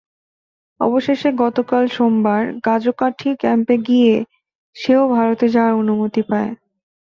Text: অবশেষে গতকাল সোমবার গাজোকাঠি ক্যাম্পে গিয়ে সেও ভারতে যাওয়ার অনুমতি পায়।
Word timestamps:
অবশেষে 0.79 1.29
গতকাল 1.41 1.83
সোমবার 1.95 2.43
গাজোকাঠি 2.65 3.29
ক্যাম্পে 3.41 3.75
গিয়ে 3.87 4.15
সেও 4.75 5.03
ভারতে 5.15 5.45
যাওয়ার 5.49 5.73
অনুমতি 5.81 6.21
পায়। 6.29 6.51